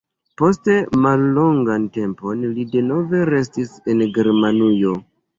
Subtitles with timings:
[0.41, 4.95] Poste mallongan tempon li denove restis en Germanujo.